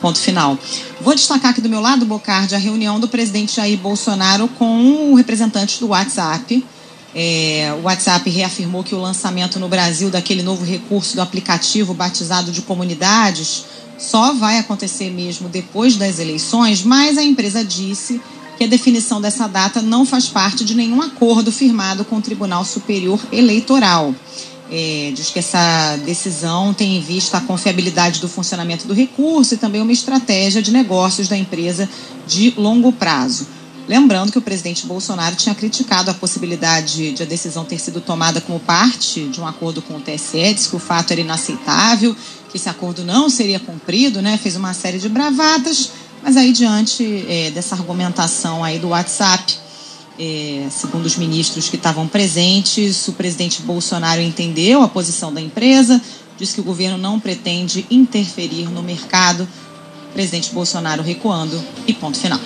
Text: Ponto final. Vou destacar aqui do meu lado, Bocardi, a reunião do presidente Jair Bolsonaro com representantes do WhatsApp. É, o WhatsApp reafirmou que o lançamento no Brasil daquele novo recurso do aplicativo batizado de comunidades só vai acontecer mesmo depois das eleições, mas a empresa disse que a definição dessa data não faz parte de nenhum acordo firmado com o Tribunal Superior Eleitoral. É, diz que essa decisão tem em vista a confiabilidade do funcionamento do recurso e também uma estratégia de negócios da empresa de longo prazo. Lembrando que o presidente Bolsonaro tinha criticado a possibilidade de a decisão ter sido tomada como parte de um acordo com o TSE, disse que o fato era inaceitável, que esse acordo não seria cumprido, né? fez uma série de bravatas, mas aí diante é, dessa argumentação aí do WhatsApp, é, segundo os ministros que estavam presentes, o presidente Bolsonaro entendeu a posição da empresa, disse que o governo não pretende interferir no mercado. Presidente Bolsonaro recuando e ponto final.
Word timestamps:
Ponto 0.00 0.18
final. 0.18 0.58
Vou 1.00 1.14
destacar 1.14 1.50
aqui 1.50 1.60
do 1.60 1.68
meu 1.68 1.80
lado, 1.80 2.06
Bocardi, 2.06 2.54
a 2.54 2.58
reunião 2.58 2.98
do 2.98 3.06
presidente 3.06 3.56
Jair 3.56 3.78
Bolsonaro 3.78 4.48
com 4.48 5.14
representantes 5.14 5.78
do 5.78 5.88
WhatsApp. 5.88 6.64
É, 7.14 7.74
o 7.80 7.82
WhatsApp 7.82 8.30
reafirmou 8.30 8.84
que 8.84 8.94
o 8.94 9.00
lançamento 9.00 9.58
no 9.58 9.68
Brasil 9.68 10.10
daquele 10.10 10.42
novo 10.42 10.64
recurso 10.64 11.16
do 11.16 11.22
aplicativo 11.22 11.92
batizado 11.92 12.50
de 12.52 12.62
comunidades 12.62 13.64
só 13.98 14.32
vai 14.32 14.58
acontecer 14.58 15.10
mesmo 15.10 15.48
depois 15.48 15.96
das 15.96 16.18
eleições, 16.18 16.82
mas 16.82 17.18
a 17.18 17.22
empresa 17.22 17.62
disse 17.62 18.20
que 18.56 18.64
a 18.64 18.68
definição 18.68 19.20
dessa 19.20 19.46
data 19.46 19.82
não 19.82 20.06
faz 20.06 20.28
parte 20.28 20.64
de 20.64 20.74
nenhum 20.74 21.02
acordo 21.02 21.52
firmado 21.52 22.04
com 22.04 22.16
o 22.16 22.22
Tribunal 22.22 22.64
Superior 22.64 23.20
Eleitoral. 23.32 24.14
É, 24.72 25.10
diz 25.14 25.30
que 25.30 25.40
essa 25.40 25.96
decisão 26.04 26.72
tem 26.72 26.96
em 26.96 27.00
vista 27.00 27.38
a 27.38 27.40
confiabilidade 27.40 28.20
do 28.20 28.28
funcionamento 28.28 28.86
do 28.86 28.94
recurso 28.94 29.54
e 29.54 29.56
também 29.56 29.82
uma 29.82 29.92
estratégia 29.92 30.62
de 30.62 30.70
negócios 30.70 31.26
da 31.28 31.36
empresa 31.36 31.88
de 32.26 32.54
longo 32.56 32.92
prazo. 32.92 33.48
Lembrando 33.88 34.30
que 34.30 34.38
o 34.38 34.42
presidente 34.42 34.86
Bolsonaro 34.86 35.34
tinha 35.34 35.52
criticado 35.52 36.12
a 36.12 36.14
possibilidade 36.14 37.10
de 37.10 37.22
a 37.24 37.26
decisão 37.26 37.64
ter 37.64 37.80
sido 37.80 38.00
tomada 38.00 38.40
como 38.40 38.60
parte 38.60 39.24
de 39.24 39.40
um 39.40 39.46
acordo 39.48 39.82
com 39.82 39.96
o 39.96 40.00
TSE, 40.00 40.54
disse 40.54 40.68
que 40.68 40.76
o 40.76 40.78
fato 40.78 41.10
era 41.10 41.20
inaceitável, 41.20 42.14
que 42.48 42.56
esse 42.56 42.68
acordo 42.68 43.02
não 43.02 43.28
seria 43.28 43.58
cumprido, 43.58 44.22
né? 44.22 44.38
fez 44.40 44.54
uma 44.54 44.72
série 44.74 45.00
de 45.00 45.08
bravatas, 45.08 45.90
mas 46.22 46.36
aí 46.36 46.52
diante 46.52 47.24
é, 47.28 47.50
dessa 47.50 47.74
argumentação 47.74 48.62
aí 48.62 48.78
do 48.78 48.90
WhatsApp, 48.90 49.58
é, 50.20 50.68
segundo 50.70 51.06
os 51.06 51.16
ministros 51.16 51.70
que 51.70 51.76
estavam 51.76 52.06
presentes, 52.06 53.08
o 53.08 53.14
presidente 53.14 53.62
Bolsonaro 53.62 54.20
entendeu 54.20 54.82
a 54.82 54.88
posição 54.88 55.32
da 55.32 55.40
empresa, 55.40 55.98
disse 56.36 56.54
que 56.54 56.60
o 56.60 56.64
governo 56.64 56.98
não 56.98 57.18
pretende 57.18 57.86
interferir 57.90 58.68
no 58.68 58.82
mercado. 58.82 59.48
Presidente 60.12 60.52
Bolsonaro 60.52 61.02
recuando 61.02 61.58
e 61.86 61.94
ponto 61.94 62.18
final. 62.18 62.38